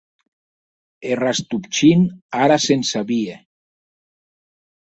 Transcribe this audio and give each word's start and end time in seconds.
E 1.09 1.11
Rastopchin 1.23 2.01
ara 2.43 2.57
se’n 2.65 2.81
sabie. 2.91 3.35